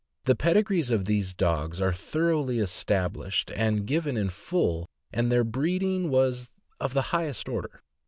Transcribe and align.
The 0.25 0.33
pedigrees 0.33 0.89
of 0.89 1.05
these 1.05 1.31
dogs 1.31 1.79
are 1.79 1.93
thoroughly 1.93 2.57
estab 2.57 3.11
lished 3.11 3.53
and 3.55 3.85
given 3.85 4.17
in 4.17 4.31
full, 4.31 4.89
and 5.13 5.31
their 5.31 5.43
breeding 5.43 6.09
was 6.09 6.49
of 6.79 6.95
the 6.95 7.01
highest 7.13 7.47
order. 7.47 7.83